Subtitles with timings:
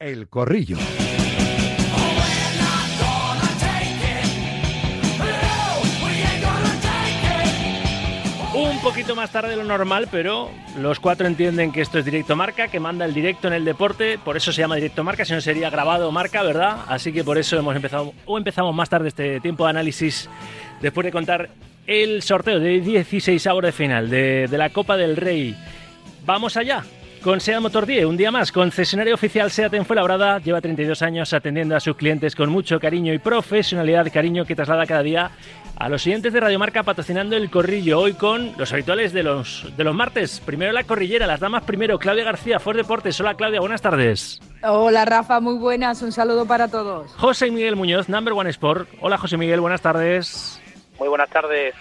[0.00, 0.76] El Corrillo.
[8.54, 12.36] Un poquito más tarde de lo normal, pero los cuatro entienden que esto es directo
[12.36, 15.32] marca, que manda el directo en el deporte, por eso se llama directo marca, si
[15.32, 16.84] no sería grabado marca, ¿verdad?
[16.86, 20.30] Así que por eso hemos empezado, o empezamos más tarde este tiempo de análisis,
[20.80, 21.50] después de contar
[21.88, 25.56] el sorteo de 16 horas de final de, de la Copa del Rey.
[26.24, 26.84] Vamos allá,
[27.22, 31.32] con SEAT Motor 10, un día más, concesionario oficial SEAT en Fuenlabrada, lleva 32 años
[31.32, 35.30] atendiendo a sus clientes con mucho cariño y profesionalidad, cariño que traslada cada día
[35.76, 39.84] a los siguientes de Radiomarca patrocinando el corrillo, hoy con los habituales de los, de
[39.84, 40.40] los martes.
[40.40, 43.20] Primero la corrillera, las damas primero, Claudia García, Ford Deportes.
[43.20, 44.40] Hola Claudia, buenas tardes.
[44.62, 47.12] Hola Rafa, muy buenas, un saludo para todos.
[47.14, 48.88] José Miguel Muñoz, Number One Sport.
[49.00, 50.60] Hola José Miguel, buenas tardes.
[50.98, 51.74] Muy buenas tardes.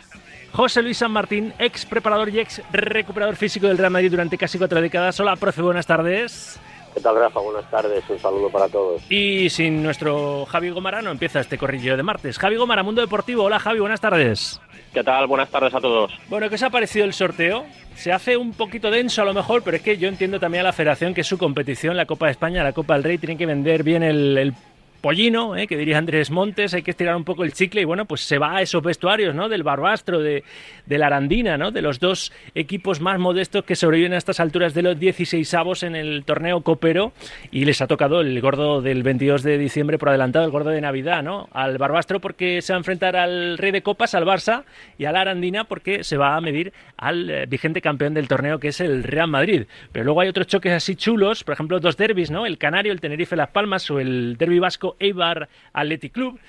[0.52, 4.58] José Luis San Martín, ex preparador y ex recuperador físico del Real Madrid durante casi
[4.58, 5.20] cuatro décadas.
[5.20, 6.60] Hola, profe, buenas tardes.
[6.94, 7.40] ¿Qué tal, Rafa?
[7.40, 9.04] Buenas tardes, un saludo para todos.
[9.12, 12.40] Y sin nuestro Javi Gomara no empieza este corrillo de martes.
[12.40, 13.44] Javi Gomara, Mundo Deportivo.
[13.44, 14.60] Hola, Javi, buenas tardes.
[14.94, 15.28] ¿Qué tal?
[15.28, 16.12] Buenas tardes a todos.
[16.28, 17.66] Bueno, ¿qué os ha parecido el sorteo?
[17.96, 20.70] Se hace un poquito denso a lo mejor, pero es que yo entiendo también a
[20.70, 23.46] la federación que su competición, la Copa de España, la Copa del Rey, tienen que
[23.46, 24.54] vender bien el, el
[25.02, 25.68] pollino, ¿eh?
[25.68, 28.38] que diría Andrés Montes, hay que estirar un poco el chicle y bueno, pues se
[28.38, 29.50] va a esos vestuarios, ¿no?
[29.50, 30.44] Del Barbastro, de,
[30.86, 31.72] de la Arandina, ¿no?
[31.72, 35.84] De los dos equipos más modestos que sobreviven a estas alturas de los 16 avos
[35.84, 37.14] en el torneo copero
[37.52, 40.82] y les ha tocado el gordo del 22 de diciembre por adelantado, el gordo de
[40.82, 41.48] Navidad, ¿no?
[41.52, 44.64] Al Barbastro porque se va a enfrentar al Rey de Copas, al Barça,
[44.98, 48.60] y a la Arandina porque se va a medir al eh, vigente campeón del torneo
[48.60, 49.66] que es el Real Madrid.
[49.92, 52.46] Pero luego hay otros choques así chulos, por ejemplo, dos derbis, ¿no?
[52.46, 56.40] El Canario, el Tenerife, Las Palmas o el derbi vasco Eibar Athletic Club.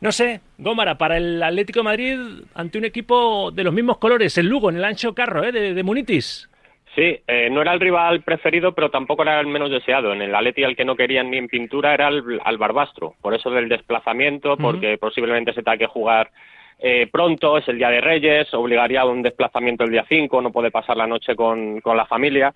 [0.00, 2.18] No sé, Gómara, para el Atlético de Madrid,
[2.54, 5.52] ante un equipo de los mismos colores, el Lugo, en el ancho carro ¿eh?
[5.52, 6.50] de, de Munitis.
[6.94, 10.14] Sí, eh, no era el rival preferido, pero tampoco era el menos deseado.
[10.14, 13.14] En el Atleti al que no querían ni en pintura era al, al Barbastro.
[13.20, 14.98] Por eso del desplazamiento, porque uh -huh.
[14.98, 16.30] posiblemente se tenga que jugar
[16.78, 20.52] eh, pronto, es el Día de Reyes, obligaría a un desplazamiento el día 5, no
[20.52, 22.54] puede pasar la noche con, con la familia.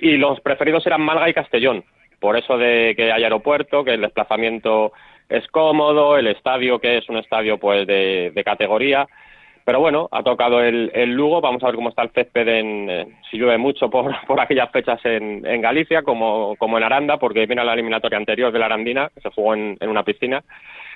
[0.00, 1.84] Y los preferidos eran Malga y Castellón
[2.20, 4.92] por eso de que hay aeropuerto, que el desplazamiento
[5.28, 9.08] es cómodo, el estadio que es un estadio pues de, de categoría.
[9.64, 13.06] Pero bueno, ha tocado el, Lugo, vamos a ver cómo está el césped en, eh,
[13.30, 17.46] si llueve mucho por, por aquellas fechas en, en, Galicia, como, como en Aranda, porque
[17.46, 20.42] viene la eliminatoria anterior de la Arandina, que se jugó en, en una piscina.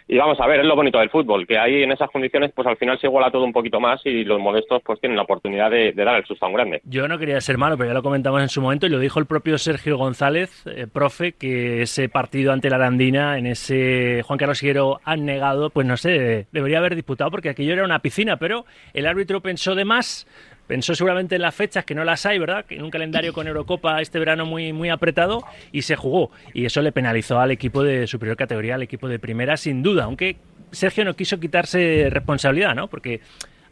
[0.07, 2.67] Y vamos a ver, es lo bonito del fútbol, que ahí en esas condiciones pues
[2.67, 5.71] al final se iguala todo un poquito más y los modestos pues tienen la oportunidad
[5.71, 6.83] de, dar el susto a un grande.
[6.85, 9.19] Yo no quería ser malo, pero ya lo comentamos en su momento y lo dijo
[9.19, 14.39] el propio Sergio González, eh, profe, que ese partido ante la Arandina, en ese Juan
[14.39, 18.37] Carlos Higuero han negado, pues no sé, debería haber disputado porque aquello era una piscina,
[18.37, 20.27] pero el árbitro pensó de más,
[20.67, 22.65] Pensó seguramente en las fechas, que no las hay, ¿verdad?
[22.71, 26.31] En un calendario con Eurocopa este verano muy, muy apretado y se jugó.
[26.55, 30.05] Y eso le penalizó al equipo de superior categoría, al equipo de primera, sin duda.
[30.05, 30.37] Aunque
[30.71, 32.89] Sergio no quiso quitarse responsabilidad, ¿no?
[32.89, 33.21] Porque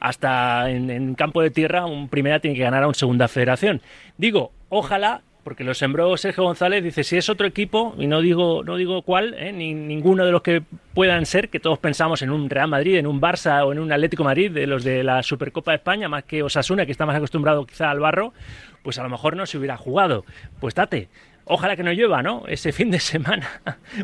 [0.01, 3.81] hasta en, en campo de tierra un primera tiene que ganar a un segunda federación.
[4.19, 8.63] Digo, ojalá porque lo sembró Sergio González, dice, si es otro equipo, y no digo,
[8.65, 9.53] no digo cuál, ¿eh?
[9.53, 10.63] ni ninguno de los que
[10.95, 13.93] puedan ser, que todos pensamos en un Real Madrid, en un Barça o en un
[13.93, 17.17] Atlético Madrid, de los de la Supercopa de España, más que Osasuna, que está más
[17.17, 18.33] acostumbrado quizá al barro,
[18.83, 20.25] pues a lo mejor no se hubiera jugado.
[20.61, 21.09] Pues date,
[21.45, 22.45] ojalá que no llueva, ¿no?
[22.47, 23.61] Ese fin de semana,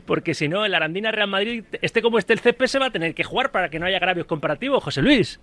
[0.06, 2.90] porque si no, el Arandina Real Madrid, este como este el CP, se va a
[2.90, 5.40] tener que jugar para que no haya agravios comparativos, José Luis.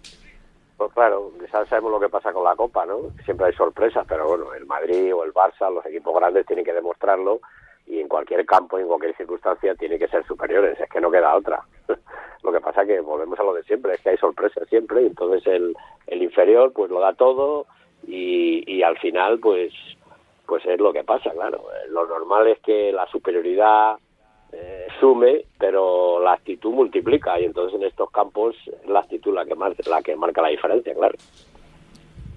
[0.78, 3.12] Pues claro, ya sabemos lo que pasa con la Copa, ¿no?
[3.24, 6.74] Siempre hay sorpresas, pero bueno, el Madrid o el Barça, los equipos grandes tienen que
[6.74, 7.40] demostrarlo
[7.88, 11.36] y en cualquier campo en cualquier circunstancia tienen que ser superiores, es que no queda
[11.36, 11.64] otra.
[12.44, 15.08] lo que pasa que volvemos a lo de siempre, es que hay sorpresas siempre y
[15.08, 15.76] entonces el,
[16.08, 17.68] el inferior pues lo da todo
[18.06, 19.72] y, y al final pues
[20.46, 21.64] pues es lo que pasa, claro.
[21.90, 23.98] Lo normal es que la superioridad
[24.56, 29.46] eh, sume, pero la actitud multiplica y entonces en estos campos es la actitud la
[29.46, 31.16] que marca la, que marca la diferencia, claro.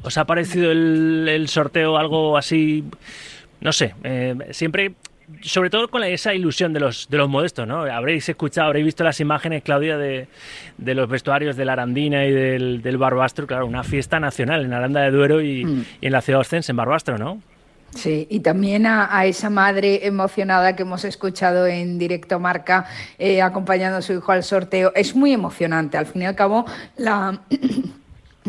[0.02, 2.84] ¿Os ha parecido el, el sorteo algo así,
[3.60, 4.92] no sé, eh, siempre
[5.42, 7.82] sobre todo con esa ilusión de los, de los modestos, ¿no?
[7.82, 10.26] Habréis escuchado, habréis visto las imágenes, Claudia, de,
[10.78, 14.72] de los vestuarios de la Arandina y del, del Barbastro, claro, una fiesta nacional en
[14.72, 15.84] Aranda de Duero y, mm.
[16.00, 17.42] y en la ciudad ostense, en Barbastro, ¿no?
[17.94, 22.86] Sí, y también a, esa madre emocionada que hemos escuchado en directo Marca
[23.18, 24.92] eh, acompañando a su hijo al sorteo.
[24.94, 25.96] Es muy emocionante.
[25.96, 27.40] Al fin y al cabo, la,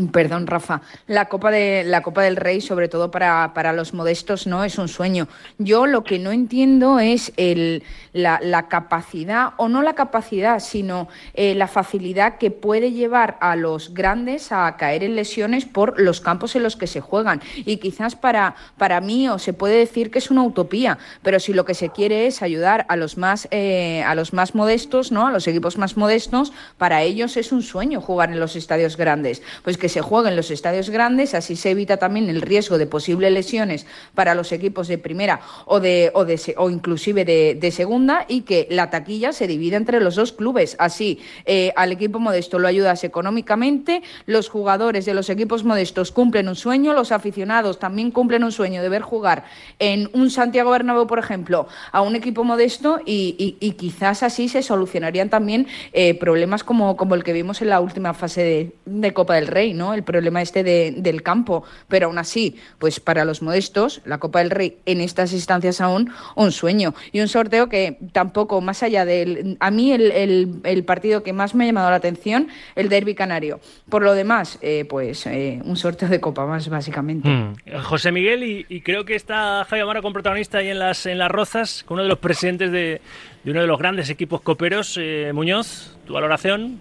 [0.08, 0.82] Perdón, Rafa.
[1.08, 4.78] La Copa, de, la Copa del Rey, sobre todo para, para, los modestos, no es
[4.78, 5.28] un sueño.
[5.58, 11.08] Yo lo que no entiendo es el, la, la capacidad, o no la capacidad, sino
[11.34, 16.22] eh, la facilidad que puede llevar a los grandes a caer en lesiones por los
[16.22, 17.42] campos en los que se juegan.
[17.56, 21.54] Y quizás para, para mí, o se puede decir que es una utopía, pero si
[21.54, 25.28] lo que se quiere es ayudar a los más, eh, a los más modestos, ¿no?
[25.28, 29.42] a los equipos más modestos, para ellos es un sueño jugar en los estadios grandes.
[29.64, 32.88] Pues que se juegue en los estadios grandes, así se evita también el riesgo de
[32.88, 38.26] posibles lesiones para los equipos de primera o, de, o, de, o inclusive de, segunda
[38.28, 40.76] y que la taquilla se divida entre los dos clubes.
[40.80, 46.48] Así, eh, al equipo modesto lo ayudas económicamente, los jugadores de los equipos modestos cumplen
[46.48, 49.46] un sueño, los aficionados también cumplen un sueño de ver jugar
[49.78, 55.30] en un Santiago Bernabéu, por ejemplo, a un equipo modesto y quizás así se solucionarían
[55.30, 59.36] también eh, problemas como, como el que vimos en la última fase de, de Copa
[59.36, 59.94] del Rey, ¿no?
[59.94, 64.40] El problema este de, del campo, pero aún así, pues para los modestos, la Copa
[64.40, 69.06] del Rey en estas instancias aún un sueño y un sorteo que tampoco, más allá
[69.06, 69.58] del...
[69.60, 73.16] A mí el, el, el partido que más me ha llamado la atención, el derby
[73.16, 73.60] canario.
[73.90, 77.28] Por lo demás, eh, pues eh, un sorteo de Copa más, básicamente.
[77.28, 77.56] Mm.
[77.84, 81.30] José Miguel, y, creo que está Javier Amaro como protagonista ahí en las, en las
[81.30, 83.02] Rozas, con uno de los presidentes de,
[83.44, 86.80] de uno de los grandes equipos coperos, eh, Muñoz, tu valoración.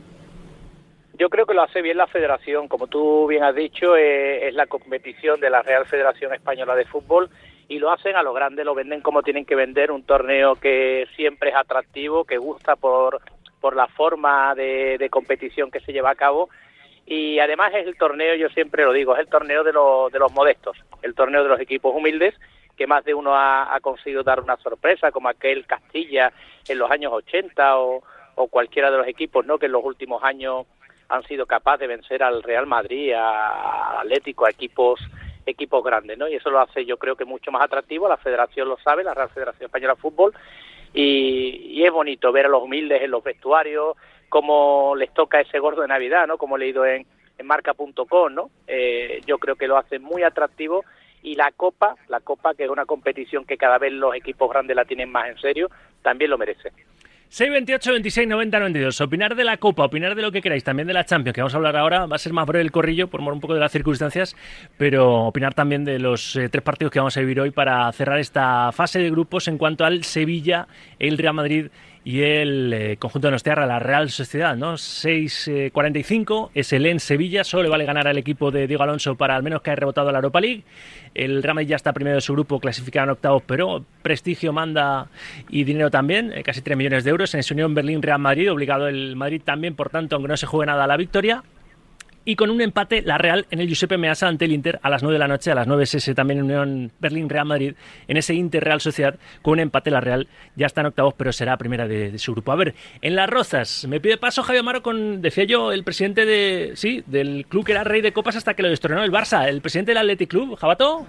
[1.19, 4.55] Yo creo que lo hace bien la federación, como tú bien has dicho, eh, es
[4.55, 7.29] la competición de la Real Federación Española de Fútbol
[7.67, 11.09] y lo hacen a lo grande, lo venden como tienen que vender, un torneo que
[11.17, 13.21] siempre es atractivo, que gusta por,
[13.61, 16.51] por la forma de, de competición que se lleva a cabo.
[17.05, 20.21] Y además es el torneo, yo siempre lo digo, es el torneo de, lo, de
[20.21, 22.35] los modestos, el torneo de los equipos humildes
[22.77, 26.33] que más de uno ha, ha conseguido dar una sorpresa, como aquel Castilla
[26.69, 28.05] en los años 80 o,
[28.37, 30.67] o cualquiera de los equipos no que en los últimos años
[31.09, 35.01] han sido capaces de vencer al Real Madrid, a Atlético, a equipos
[35.47, 36.29] equipos grandes, ¿no?
[36.29, 39.15] Y eso lo hace yo creo que mucho más atractivo, la federación lo sabe, la
[39.15, 40.35] Real Federación Española de Fútbol,
[40.93, 43.97] y, y es bonito ver a los humildes en los vestuarios,
[44.29, 46.37] cómo les toca ese gordo de Navidad, ¿no?
[46.37, 47.07] Como he leído en,
[47.39, 48.51] en marca.com, ¿no?
[48.67, 50.85] Eh, yo creo que lo hace muy atractivo
[51.23, 54.77] y la Copa, la Copa que es una competición que cada vez los equipos grandes
[54.77, 55.71] la tienen más en serio,
[56.03, 56.73] también lo merece.
[57.31, 59.01] 628 26 90 92.
[59.03, 61.53] Opinar de la Copa, opinar de lo que queráis, también de la Champions, que vamos
[61.53, 62.07] a hablar ahora.
[62.07, 64.35] Va a ser más breve el corrillo por un poco de las circunstancias,
[64.79, 68.19] pero opinar también de los eh, tres partidos que vamos a vivir hoy para cerrar
[68.19, 71.67] esta fase de grupos en cuanto al Sevilla, el Real Madrid
[72.09, 74.79] y el eh, conjunto de Nostierra, la Real Sociedad, ¿no?
[74.79, 79.15] 6-45 eh, es el en Sevilla, solo le vale ganar al equipo de Diego Alonso
[79.15, 80.63] para al menos caer rebotado a la Europa League.
[81.15, 85.09] El Real Madrid ya está primero de su grupo, clasificado en octavos, pero prestigio manda
[85.51, 87.35] y dinero también, eh, casi 3 millones de euros.
[87.35, 90.65] En esa unión Berlín-Real Madrid, obligado el Madrid también, por tanto, aunque no se juegue
[90.65, 91.45] nada a la victoria
[92.29, 95.03] y con un empate la Real en el Giuseppe Meazza ante el Inter a las
[95.03, 97.75] 9 de la noche, a las 9 SS también en Unión Berlín-Real Madrid,
[98.07, 101.57] en ese Inter-Real Sociedad, con un empate la Real ya está en octavos, pero será
[101.57, 102.53] primera de, de, su grupo.
[102.53, 106.27] A ver, en las Rozas, me pide paso Javier Amaro con, decía yo, el presidente
[106.27, 109.49] de, sí, del club que era rey de copas hasta que lo destronó el Barça,
[109.49, 111.07] el presidente del Athletic Club, Jabato.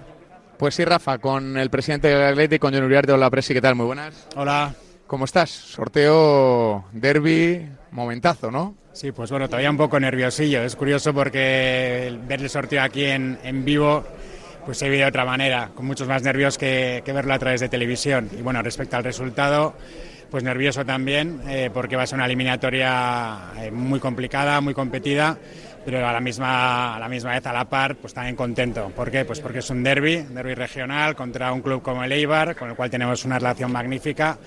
[0.56, 3.12] Pues sí, Rafa, con el presidente del Athletic, con John Uriarte.
[3.12, 3.74] Hola, Presi, ¿qué tal?
[3.74, 4.26] Muy buenas.
[4.36, 4.74] Hola.
[5.06, 5.50] ¿Cómo estás?
[5.50, 8.74] Sorteo, derby, momentazo, ¿no?
[8.92, 10.62] Sí, pues bueno, todavía un poco nerviosillo.
[10.62, 14.04] Es curioso porque ver el sorteo aquí en, en vivo
[14.64, 17.60] pues se vive de otra manera, con muchos más nervios que, que, verlo a través
[17.60, 18.28] de televisión.
[18.38, 19.74] Y bueno, respecto al resultado,
[20.30, 25.36] pues nervioso también, eh, porque va a ser una eliminatoria eh, muy complicada, muy competida,
[25.84, 28.92] pero a la misma a la misma vez a la par, pues también contento.
[28.94, 29.24] ¿Por qué?
[29.24, 32.76] Pues porque es un derby, derby regional contra un club como el Eibar, con el
[32.76, 34.38] cual tenemos una relación magnífica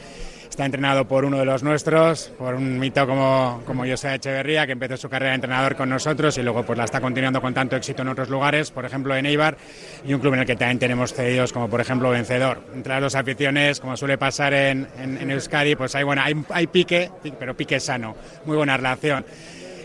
[0.53, 4.73] está entrenado por uno de los nuestros, por un mito como, como José Echeverría, que
[4.73, 7.75] empezó su carrera de entrenador con nosotros y luego pues la está continuando con tanto
[7.75, 9.57] éxito en otros lugares, por ejemplo en Eibar,
[10.05, 12.59] y un club en el que también tenemos cedidos como por ejemplo Vencedor.
[12.75, 16.35] Entre las dos aficiones, como suele pasar en, en, en Euskadi, pues hay, bueno, hay,
[16.49, 19.25] hay pique, pero pique sano, muy buena relación.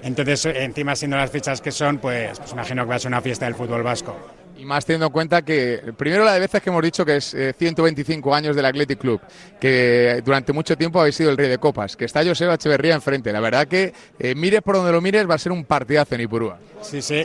[0.03, 3.23] Entonces, encima siendo las fichas que son, pues, pues imagino que va a ser una
[3.23, 4.38] fiesta del fútbol vasco.
[4.59, 7.33] Y más teniendo en cuenta que, primero la de veces que hemos dicho que es
[7.33, 9.21] eh, 125 años del Athletic Club,
[9.61, 13.33] que durante mucho tiempo habéis sido el rey de copas, que está Joseba Echeverría enfrente.
[13.33, 16.23] La verdad que eh, mires por donde lo mires va a ser un partidazo en
[16.23, 16.59] Ipurúa.
[16.83, 17.25] Sí, sí.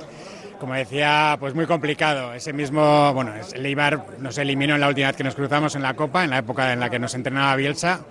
[0.59, 2.33] Como decía, pues muy complicado.
[2.35, 5.81] Ese mismo, bueno, el Eibar nos eliminó en la última vez que nos cruzamos en
[5.81, 8.05] la Copa, en la época en la que nos entrenaba Bielsa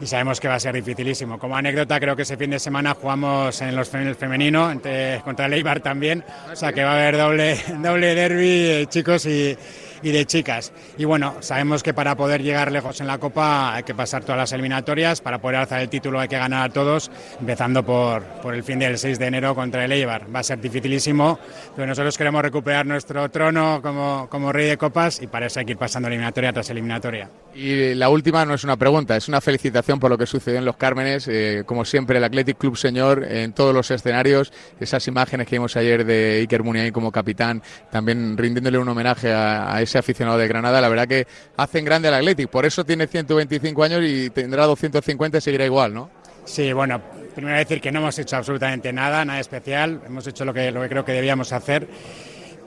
[0.00, 1.38] y sabemos que va a ser dificilísimo.
[1.38, 5.54] Como anécdota, creo que ese fin de semana jugamos en los femenino entre, contra el
[5.54, 9.56] Eibar también, o sea que va a haber doble, doble derby, eh, chicos, y,
[10.02, 10.72] y de chicas.
[10.98, 14.38] Y bueno, sabemos que para poder llegar lejos en la Copa hay que pasar todas
[14.38, 17.10] las eliminatorias, para poder alzar el título hay que ganar a todos,
[17.40, 20.34] empezando por, por el fin del 6 de enero contra el Eibar.
[20.34, 21.38] Va a ser dificilísimo,
[21.74, 25.66] pero nosotros queremos recuperar nuestro trono como, como rey de copas y para eso hay
[25.66, 27.30] que ir pasando eliminatoria tras eliminatoria.
[27.54, 30.64] Y la última no es una pregunta, es una felicitación por lo que sucedió en
[30.64, 31.26] los Cármenes.
[31.28, 34.52] Eh, como siempre, el Athletic Club Señor en todos los escenarios.
[34.78, 39.80] Esas imágenes que vimos ayer de Iker Muniain como capitán, también rindiéndole un homenaje a,
[39.80, 40.80] ese aficionado de Granada.
[40.80, 41.26] La verdad que
[41.56, 42.48] hacen grande al Athletic.
[42.48, 46.10] Por eso tiene 125 años y tendrá 250 y seguirá igual, ¿no?
[46.44, 47.00] Sí, bueno,
[47.34, 50.00] primero decir que no hemos hecho absolutamente nada, nada especial.
[50.06, 51.86] Hemos hecho lo que, creo que debíamos hacer.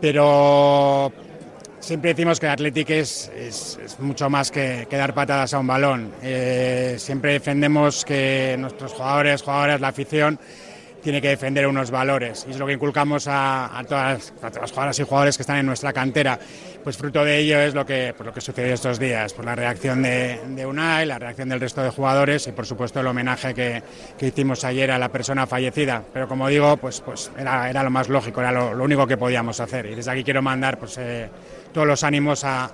[0.02, 1.12] Pero
[1.80, 6.12] Siempre decimos que el Athletic es, es, mucho más que, dar patadas a un balón.
[6.22, 10.38] Eh, siempre defendemos que nuestros jugadores, jugadoras, la afición,
[11.02, 15.04] tiene que defender unos valores y es lo que inculcamos a, todas, las jugadoras y
[15.04, 16.40] jugadores que están en nuestra cantera.
[16.84, 19.56] Pues fruto de ello es lo que, pues lo que sucedió estos días, por la
[19.56, 23.54] reacción de, de, UNAI, la reacción del resto de jugadores y por supuesto el homenaje
[23.54, 23.84] que,
[24.22, 26.04] hicimos ayer a la persona fallecida.
[26.14, 29.88] Pero como digo, pues, pues era, lo más lógico, era lo, único que podíamos hacer.
[29.88, 31.30] Y desde aquí quiero mandar pues, eh,
[31.74, 32.72] todos los ánimos a,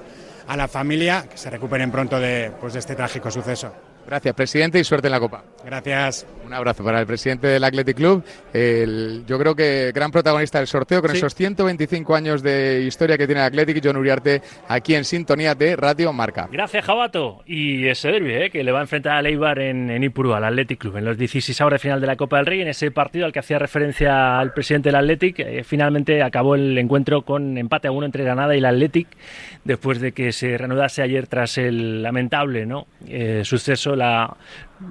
[0.55, 3.73] la familia, que se recuperen pronto de, pues, de este trágico suceso.
[4.07, 5.43] Gracias, presidente, y suerte en la Copa.
[5.65, 6.27] Gracias.
[6.45, 8.23] Un abrazo para el presidente del Athletic Club.
[9.25, 13.41] yo creo que gran protagonista del sorteo con esos 125 años de historia que tiene
[13.41, 16.47] el Athletic, John Uriarte, aquí en sintonía de Radio Marca.
[16.51, 17.41] Gracias, Jabato.
[17.47, 18.49] Y ese derbi, ¿eh?
[18.51, 21.17] que le va a enfrentar a Leibar en, en Ipurú, al Athletic Club, en los
[21.17, 23.57] 16 horas de final de la Copa del Rey, en ese partido al que hacía
[23.57, 25.39] referencia al presidente del Athletic.
[25.39, 29.07] Eh, finalmente acabó el encuentro con empate a uno entre Granada y el Athletic,
[29.63, 32.87] después de que se reanudase ayer tras el lamentable ¿no?
[33.07, 34.35] Eh, suceso la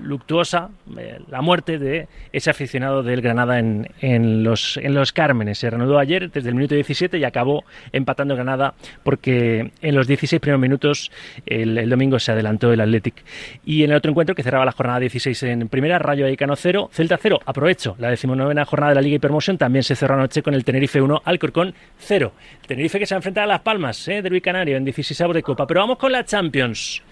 [0.02, 5.58] luctuosa eh, la muerte de ese aficionado del Granada en, en, los, en los Cármenes.
[5.58, 10.40] Se reanudó ayer desde el minuto 17 y acabó empatando Granada porque en los 16
[10.40, 11.10] primeros minutos
[11.46, 13.24] el, domingo se adelantó el Athletic.
[13.64, 16.90] Y en el otro encuentro que cerraba la jornada 16 en primera, Rayo Vallecano 0,
[16.92, 17.40] Celta 0.
[17.44, 21.00] Aprovecho, la decimonovena jornada de la Liga Hipermotion también se cerró anoche con el Tenerife
[21.00, 22.32] 1, Alcorcón 0.
[22.66, 25.66] Tenerife que se ha enfrentado a Las Palmas, eh, Derby Canario en 16 de Copa.
[25.66, 27.02] Pero vamos con la Champions.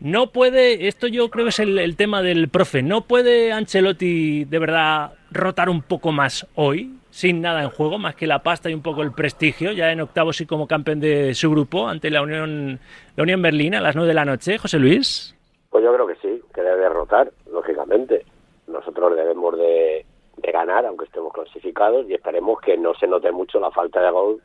[0.00, 4.58] No puede, esto yo creo que es el, tema del profe, no puede Ancelotti de
[4.60, 8.74] verdad rotar un poco más hoy, sin nada en juego, más que la pasta y
[8.74, 12.22] un poco el prestigio, ya en octavos y como campeón de su grupo ante la
[12.22, 12.78] Unión,
[13.16, 15.34] la Unión Berlín a las nueve de la noche, José Luis.
[15.70, 18.24] Pues yo creo que sí, que debe derrotar, lógicamente.
[18.68, 20.06] Nosotros debemos de,
[20.52, 24.40] ganar, aunque estemos clasificados, y esperemos que no se note mucho la falta de gol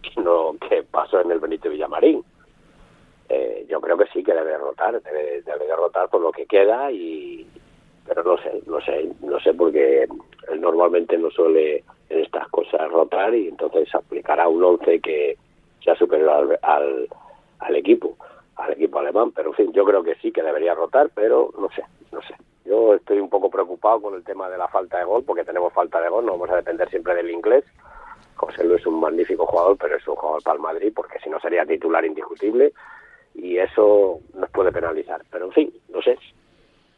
[0.00, 2.24] que, no, que pasó en el Benito Villamarín
[3.28, 6.90] eh, yo creo que sí que debe derrotar, debe, debe derrotar por lo que queda
[6.90, 7.46] y
[8.06, 12.90] pero no sé, no sé, no sé porque él normalmente no suele en estas cosas
[12.90, 15.36] rotar y entonces aplicará un once que
[15.82, 17.08] sea superior al,
[17.60, 18.16] al, equipo,
[18.56, 21.68] al equipo alemán, pero en fin, yo creo que sí que debería rotar, pero no
[21.70, 22.34] sé, no sé.
[22.64, 25.72] Yo estoy un poco preocupado con el tema de la falta de gol, porque tenemos
[25.72, 27.64] falta de gol, no vamos a depender siempre del inglés.
[28.36, 31.28] José Luis es un magnífico jugador, pero es un jugador para el Madrid, porque si
[31.28, 32.72] no sería titular indiscutible
[33.34, 35.22] y eso nos puede penalizar.
[35.30, 36.18] Pero en fin, no sé.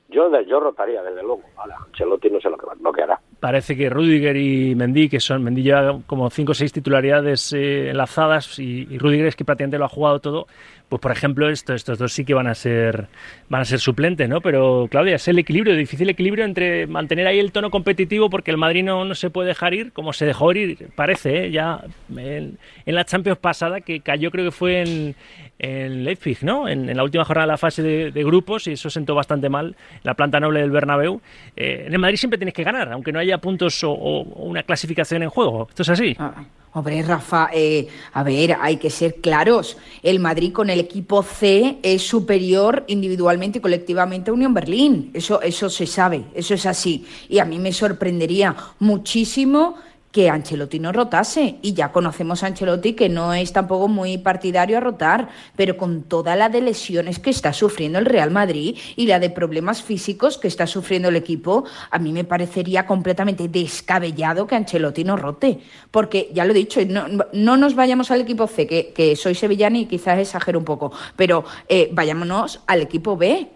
[0.08, 1.42] Yo, yo rotaría, desde luego.
[1.56, 5.20] Ahora, Ancelotti no sé lo que, lo que hará parece que Rudiger y Mendy, que
[5.20, 9.44] son Mendy lleva como cinco o seis titularidades eh, enlazadas y, y, Rudiger es que
[9.44, 10.46] prácticamente lo ha jugado todo,
[10.88, 13.08] pues por ejemplo esto, estos dos sí que van a ser
[13.48, 14.40] van a ser suplentes, ¿no?
[14.40, 18.52] Pero Claudia, es el equilibrio, el difícil equilibrio entre mantener ahí el tono competitivo porque
[18.52, 21.50] el Madrid no, se puede dejar ir, como se dejó ir, parece, ¿eh?
[21.50, 21.80] ya
[22.16, 25.16] en, la Champions pasada, que cayó creo que fue en,
[25.58, 26.68] en Leipzig, ¿no?
[26.68, 29.74] En, la última jornada de la fase de, grupos y eso sentó bastante mal
[30.04, 31.20] la planta noble del Bernabéu.
[31.56, 35.22] Eh, en el Madrid siempre tienes que ganar, aunque no haya puntos o, una clasificación
[35.22, 35.66] en juego.
[35.68, 36.16] ¿Esto es así?
[36.18, 39.76] Ah, hombre, Rafa, eh, a ver, hay que ser claros.
[40.02, 45.10] El Madrid con el equipo C es superior individualmente y colectivamente a Unión Berlín.
[45.14, 47.06] Eso, eso se sabe, eso es así.
[47.28, 49.76] Y a mí me sorprendería muchísimo
[50.16, 51.56] que Ancelotti no rotase.
[51.60, 56.04] Y ya conocemos a Ancelotti que no es tampoco muy partidario a rotar, pero con
[56.04, 60.38] toda la de lesiones que está sufriendo el Real Madrid y la de problemas físicos
[60.38, 65.58] que está sufriendo el equipo, a mí me parecería completamente descabellado que Ancelotti no rote.
[65.90, 69.84] Porque ya lo he dicho, no, nos vayamos al equipo C, que, soy sevillano y
[69.84, 73.50] quizás exagero un poco, pero eh, vayámonos al equipo B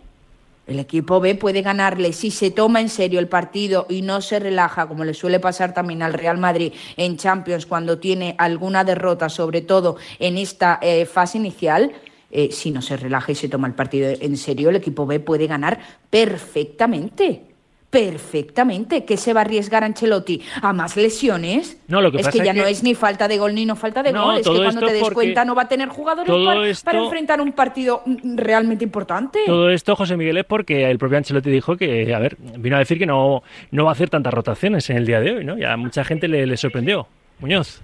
[0.66, 4.38] el equipo B puede ganarle si se toma en serio el partido y no se
[4.38, 9.28] relaja, como le suele pasar también al Real Madrid en Champions cuando tiene alguna derrota,
[9.28, 11.92] sobre todo en esta eh, fase inicial.
[12.30, 15.18] Eh, si no se relaja y se toma el partido en serio, el equipo B
[15.18, 17.49] puede ganar perfectamente
[17.90, 19.04] perfectamente.
[19.04, 20.42] ¿Qué se va a arriesgar Ancelotti?
[20.62, 21.82] ¿A más lesiones?
[21.88, 23.54] No, lo que es pasa que ya es que- no es ni falta de gol
[23.54, 24.36] ni no falta de No, gol.
[24.38, 26.98] Es que cuando te des porque- cuenta no va a tener jugadores para, esto- para
[27.00, 29.40] enfrentar un partido mm, realmente importante.
[29.46, 32.78] Todo esto, José Miguel, es porque el propio Ancelotti dijo que, a ver, vino a
[32.78, 35.58] decir que no, no va a hacer tantas rotaciones en el día de hoy, ¿no?
[35.58, 37.06] Y a mucha gente le, le sorprendió.
[37.40, 37.82] Muñoz.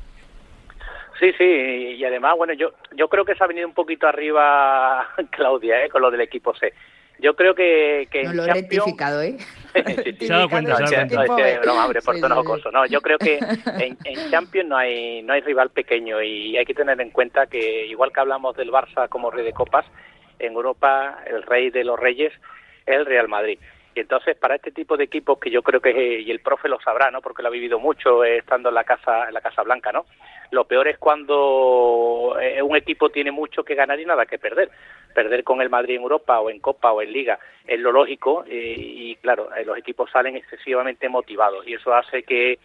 [1.18, 5.08] Sí, sí, y además, bueno, yo yo creo que se ha venido un poquito arriba
[5.30, 5.88] Claudia, ¿eh?
[5.88, 6.72] con lo del equipo C.
[7.18, 9.36] Yo creo que, que No en lo he Champions- rectificado, ¿eh?
[9.76, 10.26] Sí, sí.
[10.26, 11.32] Se ha dado cuenta, No, se ha es dado que- cuenta.
[11.36, 12.46] no, es que, broma, hombre, por Sí, tono sí, sí.
[12.46, 12.70] jocoso.
[12.70, 13.38] No, yo creo que
[13.80, 17.46] en, en Champions no hay no hay rival pequeño y hay que tener en cuenta
[17.46, 19.84] que igual que hablamos del Barça como rey de copas,
[20.38, 22.32] en Europa el rey de los reyes
[22.86, 23.58] es el Real Madrid.
[23.94, 26.78] Y entonces para este tipo de equipos que yo creo que y el profe lo
[26.80, 27.20] sabrá, ¿no?
[27.22, 30.04] Porque lo ha vivido mucho eh, estando en la casa en la Casa Blanca, ¿no?
[30.52, 34.70] Lo peor es cuando eh, un equipo tiene mucho que ganar y nada que perder.
[35.16, 38.44] Perder con el Madrid en Europa o en Copa o en Liga es lo lógico
[38.46, 42.58] eh, y claro, eh, los equipos salen excesivamente motivados y eso hace que,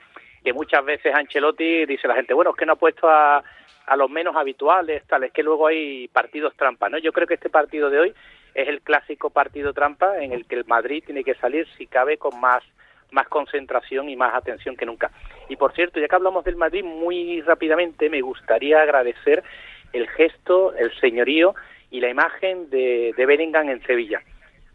[0.44, 3.42] que muchas veces Ancelotti dice la gente, bueno, es que no ha puesto a,
[3.86, 6.98] a los menos habituales, tal, es que luego hay partidos trampa, ¿no?
[6.98, 8.14] Yo creo que este partido de hoy
[8.54, 12.18] es el clásico partido trampa en el que el Madrid tiene que salir si cabe
[12.18, 12.64] con más
[13.12, 15.12] más concentración y más atención que nunca.
[15.50, 19.42] Y por cierto, ya que hablamos del Madrid, muy rápidamente me gustaría agradecer
[19.94, 21.54] el gesto, el señorío
[21.92, 24.22] y la imagen de, de Bellingham en Sevilla.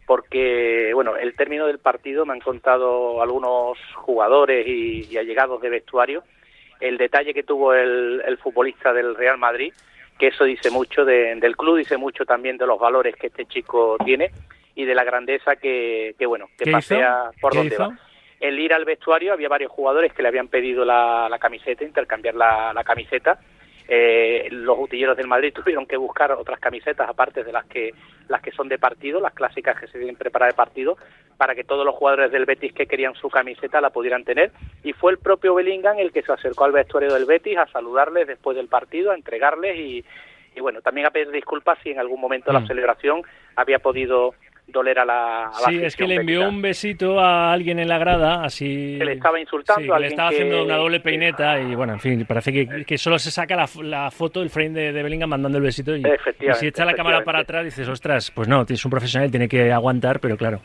[0.05, 5.69] Porque, bueno, el término del partido me han contado algunos jugadores y, y allegados de
[5.69, 6.23] vestuario
[6.79, 9.73] el detalle que tuvo el, el futbolista del Real Madrid,
[10.19, 13.45] que eso dice mucho de- del club, dice mucho también de los valores que este
[13.47, 14.29] chico tiene
[14.75, 17.89] y de la grandeza que, que bueno, que pasea por ¿Qué donde hizo?
[17.89, 17.97] va.
[18.39, 22.35] El ir al vestuario, había varios jugadores que le habían pedido la, la camiseta, intercambiar
[22.35, 23.39] la, la camiseta.
[23.87, 27.93] Eh, los utilleros del Madrid tuvieron que buscar otras camisetas aparte de las que
[28.27, 30.97] las que son de partido, las clásicas que se deben preparar de partido,
[31.37, 34.51] para que todos los jugadores del Betis que querían su camiseta la pudieran tener.
[34.83, 38.27] Y fue el propio Bellingham el que se acercó al vestuario del Betis a saludarles
[38.27, 40.03] después del partido, a entregarles y,
[40.55, 42.55] y bueno, también a pedir disculpas si en algún momento Mm.
[42.55, 43.21] la celebración
[43.55, 44.33] había podido
[44.67, 47.87] doler a la, a la Sí, es que le envió un besito a alguien en
[47.87, 48.97] la grada, así...
[48.99, 51.73] Que le estaba insultando Sí, a que le estaba que- haciendo una doble peineta y,
[51.73, 54.91] bueno, en fin, parece que, que solo se saca la, la foto, el frame de,
[54.91, 58.29] de Bellingham mandando el besito y, y si echa la cámara para atrás dices, ostras,
[58.31, 60.59] pues no, es un profesional, tiene que aguantar, pero claro...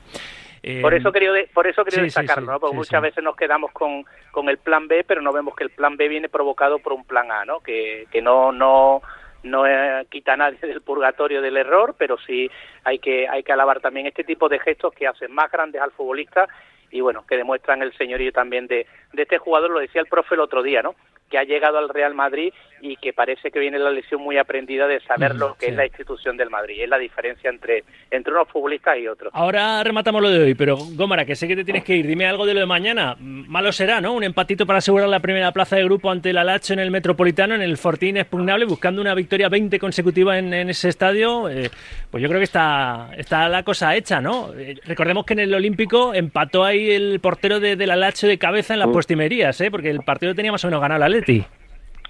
[0.65, 2.61] eh, Por eso quería, por eso quería sí, destacarlo, sí, ¿no?
[2.61, 5.65] Porque sí, muchas veces nos quedamos con, con el plan B, pero no vemos que
[5.65, 7.61] el plan B viene provocado por un plan A, ¿no?
[7.61, 9.01] Que, que no no
[9.43, 12.51] no eh, quita a nadie del purgatorio del error, pero sí
[12.85, 15.93] hay que hay que alabar también este tipo de gestos que hacen más grandes al
[15.93, 16.49] futbolista
[16.91, 20.35] y bueno, que demuestran el señorío también de, de este jugador, lo decía el profe
[20.35, 20.95] el otro día, ¿no?
[21.33, 24.87] Que ha llegado al Real Madrid y que parece que viene la lección muy aprendida
[24.87, 25.71] de saber Mm, lo que sí.
[25.71, 29.33] es la institución del Madrid, es la diferencia entre, entre unos futbolistas y otros.
[29.35, 32.27] Ahora rematamos lo de hoy, pero Gómara, que sé que te tienes que ir, dime
[32.27, 33.17] algo de lo de mañana.
[33.19, 34.13] Malo será, ¿no?
[34.13, 37.55] Un empatito para asegurar la primera plaza de grupo ante el Alacho en el Metropolitano,
[37.55, 41.49] en el Fortín expugnable, buscando una victoria 20 consecutiva en, en ese estadio.
[41.49, 41.71] Eh,
[42.11, 44.53] pues yo creo que está, está la cosa hecha, ¿no?
[44.59, 48.75] Eh, recordemos que en el Olímpico empató ahí el portero de- del Alacho de cabeza
[48.75, 49.71] en las postimerías, ¿eh?
[49.71, 51.45] Porque el partido tenía más o menos ganado el Atleti.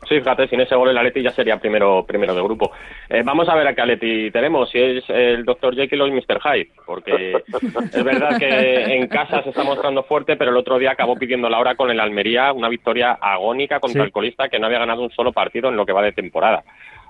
[0.09, 2.73] Sí, fíjate, sin ese gol el Atleti ya sería primero primero de grupo.
[3.09, 5.77] Eh, vamos a ver a qué Atleti tenemos, si es el Dr.
[5.77, 6.41] Jekyll o el Mr.
[6.43, 7.37] Hyde, porque
[7.93, 11.49] es verdad que en casa se está mostrando fuerte, pero el otro día acabó pidiendo
[11.49, 14.07] la hora con el Almería una victoria agónica contra Sí.
[14.07, 16.65] el colista que no había ganado un solo partido en lo que va de temporada.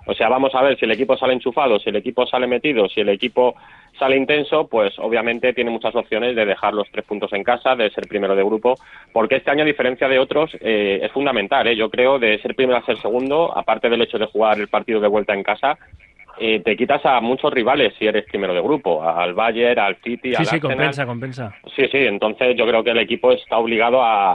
[0.06, 2.88] O sea, vamos a ver si el equipo sale enchufado, si el equipo sale metido,
[2.88, 3.54] si el equipo
[3.98, 7.90] sale intenso, pues obviamente tiene muchas opciones de dejar los tres puntos en casa, de
[7.90, 8.74] ser primero de grupo,
[9.12, 11.76] porque este año, a diferencia de otros, eh, es fundamental, ¿eh?
[11.76, 15.00] yo creo, de ser primero a ser segundo, aparte del hecho de jugar el partido
[15.00, 15.78] de vuelta en casa,
[16.38, 20.31] eh, te quitas a muchos rivales si eres primero de grupo, al Bayern, al City,
[20.31, 20.77] Sí, al sí, Arsenal.
[20.77, 21.55] compensa, compensa.
[21.77, 24.33] Sí, sí, entonces yo creo que el equipo está obligado a,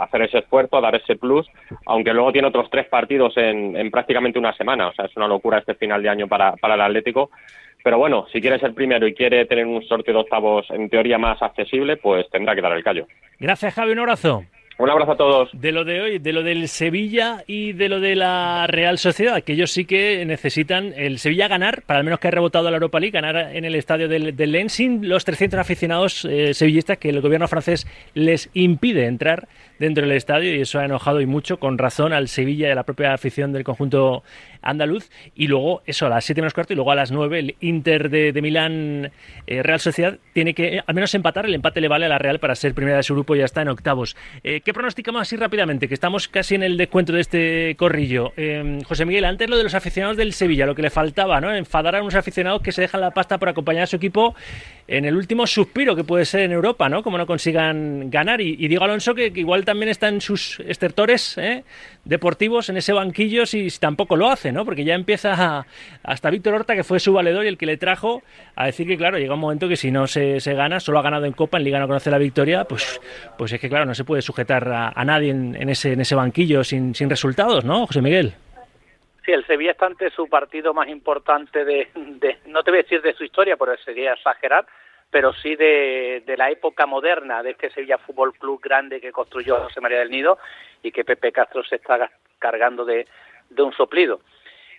[0.00, 1.46] a hacer ese esfuerzo, a dar ese plus,
[1.86, 5.28] aunque luego tiene otros tres partidos en, en prácticamente una semana, o sea, es una
[5.28, 7.30] locura este final de año para, para el Atlético.
[7.82, 11.18] Pero bueno, si quiere ser primero y quiere tener un sorteo de octavos en teoría
[11.18, 13.06] más accesible, pues tendrá que dar el callo.
[13.38, 14.42] Gracias, Javi, un abrazo.
[14.76, 15.50] Un abrazo a todos.
[15.52, 19.42] De lo de hoy, de lo del Sevilla y de lo de la Real Sociedad,
[19.42, 22.70] que ellos sí que necesitan el Sevilla ganar, para al menos que ha rebotado a
[22.72, 26.98] la Europa League, ganar en el estadio del, Lens sin los 300 aficionados eh, sevillistas
[26.98, 29.46] que el gobierno francés les impide entrar
[29.78, 32.74] dentro del estadio y eso ha enojado y mucho, con razón, al Sevilla y a
[32.74, 34.22] la propia afición del conjunto
[34.62, 35.10] andaluz.
[35.34, 38.10] Y luego, eso, a las 7 menos cuarto y luego a las 9, el Inter
[38.10, 39.12] de, Milán,
[39.46, 41.46] eh, Real Sociedad, tiene que eh, al menos empatar.
[41.46, 43.44] El empate le vale a la Real para ser primera de su grupo y ya
[43.44, 44.16] está en octavos.
[44.42, 45.88] Eh, ¿qué pronosticamos así rápidamente?
[45.88, 48.32] Que estamos casi en el descuento de este corrillo.
[48.36, 51.54] Eh, José Miguel, antes lo de los aficionados del Sevilla, lo que le faltaba, ¿no?
[51.54, 54.34] Enfadar a unos aficionados que se dejan la pasta por acompañar a su equipo
[54.88, 57.02] en el último suspiro que puede ser en Europa, ¿no?
[57.02, 58.40] Como no consigan ganar.
[58.40, 61.64] Y, y Diego Alonso, que, igual también está en sus estertores ¿eh?
[62.04, 64.64] deportivos, en ese banquillo, si, tampoco lo hace, ¿no?
[64.64, 65.66] Porque ya empieza
[66.02, 68.22] hasta Víctor Horta, que fue su valedor y el que le trajo,
[68.56, 71.02] a decir que, claro, llega un momento que si no se, se gana, solo ha
[71.02, 73.00] ganado en Copa, en Liga no conoce la victoria, pues,
[73.36, 76.64] pues es que, claro, no se puede sujetar a, nadie en, ese, en ese banquillo
[76.64, 78.34] sin, sin resultados, ¿no, José Miguel?
[79.24, 82.82] Sí, el Sevilla está ante su partido más importante de, de, no te voy a
[82.82, 84.66] decir de su historia, porque sería exagerar,
[85.14, 89.80] pero sí de, la época moderna de este Sevilla Fútbol Club grande que construyó José
[89.80, 90.38] María del Nido
[90.82, 93.06] y que Pepe Castro se está cargando de,
[93.48, 94.18] de un soplido.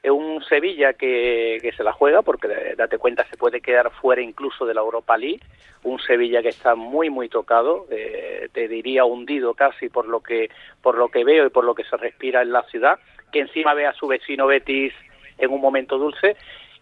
[0.03, 4.21] Es un Sevilla que, que, se la juega porque, date cuenta, se puede quedar fuera
[4.21, 5.39] incluso de la Europa League.
[5.83, 10.49] Un Sevilla que está muy, muy tocado, eh, te diría hundido casi por lo, que,
[10.81, 12.99] por lo que veo y por lo que se respira en la ciudad,
[13.31, 14.91] que encima ve a su vecino Betis
[15.37, 16.35] en un momento dulce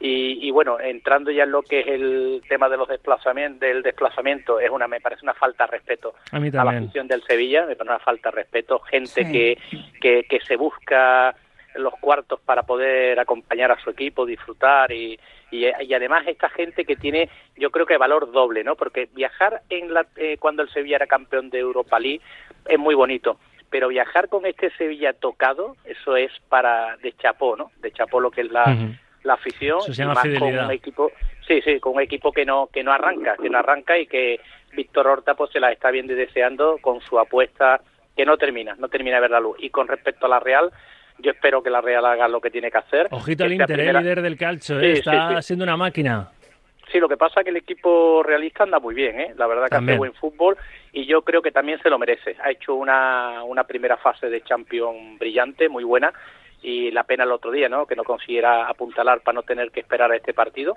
[0.05, 3.81] y, y, bueno, entrando ya en lo que es el tema de los desplazamientos, del
[3.81, 7.23] desplazamiento, es una, me parece una falta de respeto a, mí a la afición del
[7.23, 9.31] Sevilla, me parece una falta de respeto, gente sí.
[9.31, 9.57] que,
[10.01, 11.33] que, que se busca
[11.75, 15.17] los cuartos para poder acompañar a su equipo, disfrutar y,
[15.51, 18.75] y, y, además esta gente que tiene, yo creo que valor doble, ¿no?
[18.75, 22.19] Porque viajar en la, eh, cuando el Sevilla era campeón de Europa League
[22.67, 23.39] es muy bonito,
[23.69, 27.71] pero viajar con este Sevilla tocado, eso es para de chapó, ¿no?
[27.81, 28.99] De chapó lo que es la, uh -huh.
[29.23, 30.57] La afición, Eso se llama y más fidelidad.
[30.57, 31.12] con un equipo,
[31.47, 34.39] sí, sí, con un equipo que no que no arranca, que no arranca y que
[34.73, 37.81] Víctor Horta pues se la está viendo y deseando con su apuesta
[38.15, 39.57] que no termina, no termina de ver la luz.
[39.59, 40.71] Y con respecto a la Real,
[41.19, 43.07] yo espero que la Real haga lo que tiene que hacer.
[43.12, 43.99] Ojito al Inter, primera...
[43.99, 44.91] el líder del calcio, sí, ¿eh?
[44.93, 45.41] está sí, sí.
[45.43, 46.29] siendo una máquina.
[46.91, 49.33] Sí, lo que pasa es que el equipo realista anda muy bien, ¿eh?
[49.36, 49.95] la verdad que también.
[49.95, 50.57] hace buen fútbol
[50.91, 52.36] y yo creo que también se lo merece.
[52.43, 56.13] Ha hecho una, una primera fase de Champions brillante, muy buena,
[56.63, 57.86] y la pena el otro día, ¿no?
[57.86, 60.76] Que no consiguiera apuntalar para no tener que esperar a este partido.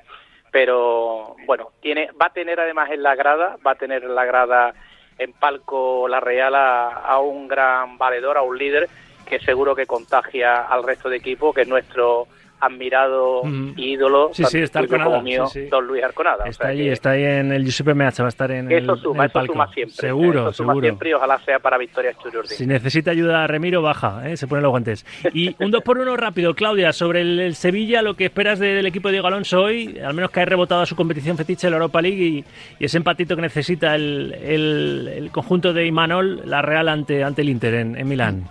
[0.50, 4.24] Pero bueno, tiene, va a tener además en la grada, va a tener en la
[4.24, 4.74] grada
[5.18, 8.88] en palco la Real a, a un gran valedor, a un líder
[9.26, 12.26] que seguro que contagia al resto de equipo, que es nuestro
[12.60, 13.72] admirado mm.
[13.76, 16.44] ídolo, sí, sí, está Arconada, mío, sí, don Luis Arconada.
[16.46, 18.92] Está o sea, allí, está ahí en el Giuseppe Meazza, va a estar en eso
[18.94, 19.52] el, suma, en el eso palco.
[19.52, 19.96] suma siempre.
[19.96, 20.84] Seguro, eso suma seguro.
[20.84, 22.54] siempre y ojalá sea para Victoria Chururdi.
[22.54, 24.36] Si necesita ayuda Remiro, baja, ¿eh?
[24.36, 25.04] se pone los guantes.
[25.32, 28.86] Y un 2 por 1 rápido, Claudia, sobre el, el, Sevilla, lo que esperas del
[28.86, 31.72] equipo de Diego Alonso hoy, al menos que haya rebotado a su competición fetiche en
[31.72, 32.44] la Europa League y,
[32.78, 37.42] y ese empatito que necesita el, el, el, conjunto de Imanol, la Real ante, ante
[37.42, 38.48] el Inter en, en Milán.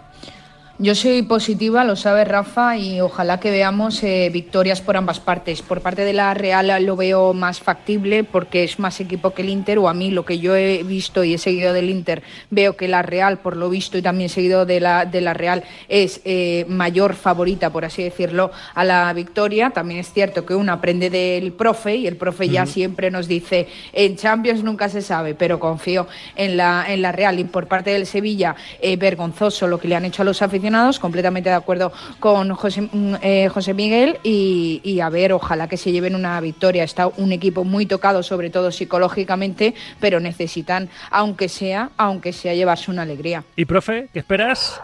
[0.78, 5.62] Yo soy positiva, lo sabe Rafa, y ojalá que veamos eh, victorias por ambas partes.
[5.62, 9.48] Por parte de la Real lo veo más factible porque es más equipo que el
[9.48, 12.76] Inter, o a mí lo que yo he visto y he seguido del Inter, veo
[12.76, 16.20] que la Real, por lo visto y también seguido de la, de la Real, es
[16.26, 19.70] eh, mayor favorita, por así decirlo, a la victoria.
[19.70, 22.70] También es cierto que uno aprende del profe y el profe ya uh -huh.
[22.70, 27.40] siempre nos dice, en Champions nunca se sabe, pero confío en la, en la Real.
[27.40, 30.65] Y por parte del Sevilla, eh, vergonzoso lo que le han hecho a los aficionados
[31.00, 32.90] completamente de acuerdo con José,
[33.22, 36.84] eh, José Miguel y, y, a ver, ojalá que se lleven una victoria.
[36.84, 42.92] Está un equipo muy tocado, sobre todo psicológicamente, pero necesitan, aunque sea, aunque sea llevarse
[42.92, 43.44] una alegría.
[43.56, 44.82] ¿Y profe, qué esperas?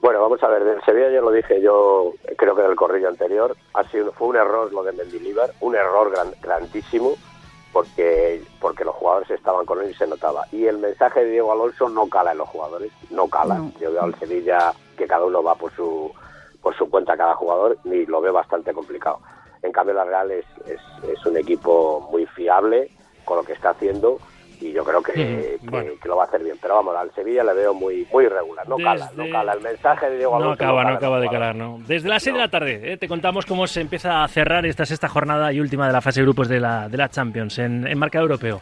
[0.00, 3.56] Bueno, vamos a ver, del Sevilla ya lo dije yo, creo que del corrillo anterior,
[3.72, 7.14] ha sido, fue un error lo de Mendilibar, un error gran, grandísimo,
[7.74, 10.46] porque porque los jugadores estaban con él y se notaba.
[10.52, 13.56] Y el mensaje de Diego Alonso no cala en los jugadores, no cala.
[13.56, 13.72] No.
[13.80, 16.10] Yo veo al Sevilla que cada uno va por su
[16.62, 19.18] por su cuenta cada jugador y lo veo bastante complicado.
[19.62, 22.90] En cambio la Real es, es, es un equipo muy fiable
[23.24, 24.18] con lo que está haciendo
[24.60, 25.92] y yo creo que, mm, bueno.
[26.00, 26.56] que, lo va a hacer bien.
[26.60, 28.90] Pero vamos, al Sevilla le veo muy muy irregular, no Desde...
[28.90, 29.52] cala, no cala.
[29.52, 31.78] El mensaje de Diego Alonso no acaba, no, no acaba de calar, ¿no?
[31.86, 32.38] Desde las 6 no.
[32.38, 32.96] de la tarde ¿eh?
[32.96, 36.20] te contamos cómo se empieza a cerrar esta sexta jornada y última de la fase
[36.20, 38.60] de grupos de la, de la Champions en, en marca europeo.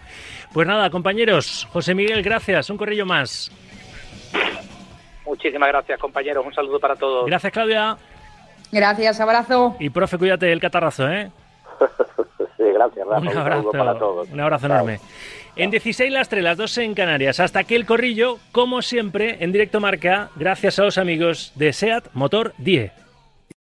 [0.53, 3.51] Pues nada, compañeros, José Miguel, gracias, un corrillo más.
[5.25, 6.45] Muchísimas gracias, compañeros.
[6.45, 7.27] Un saludo para todos.
[7.27, 7.97] Gracias, Claudia.
[8.71, 9.77] Gracias, abrazo.
[9.79, 11.31] Y profe, cuídate el catarrazo, ¿eh?
[12.57, 13.21] sí, gracias, Rafa.
[13.21, 14.29] Un abrazo, un para todos.
[14.31, 15.01] Un abrazo enorme.
[15.55, 17.39] En 16 las 3, las 2 en Canarias.
[17.39, 22.09] Hasta aquí el corrillo, como siempre, en directo marca, gracias a los amigos de SEAT
[22.15, 23.02] Motor 10.